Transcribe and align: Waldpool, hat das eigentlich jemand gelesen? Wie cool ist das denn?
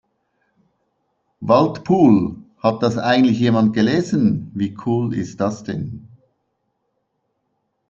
Waldpool, 1.41 2.35
hat 2.57 2.81
das 2.81 2.97
eigentlich 2.97 3.39
jemand 3.39 3.73
gelesen? 3.75 4.51
Wie 4.55 4.75
cool 4.83 5.13
ist 5.13 5.39
das 5.39 5.63
denn? 5.63 6.07